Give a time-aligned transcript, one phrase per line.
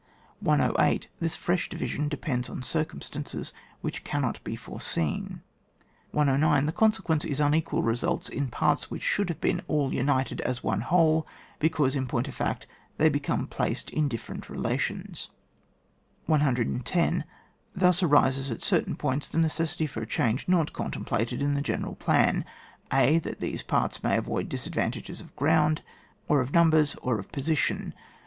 [0.39, 1.09] 108.
[1.19, 5.41] This fresh division depends on circumstances which cannot be fore seen.
[6.09, 6.65] 109.
[6.65, 10.63] The consequence is unequal re sult in parts which shoiJd have all been united as
[10.63, 11.27] one whole
[11.59, 12.65] (because, in point of fact,
[12.97, 15.29] they become placed in dUlfferent relations).
[16.25, 17.23] 110.
[17.75, 21.93] Thus arises, at certain parts, the necessity for a change not contemplated in the general
[21.93, 22.43] plan,
[22.91, 25.83] (a) That these parts may avoid disad vantages of ground,
[26.27, 27.93] or of numbers, or of position.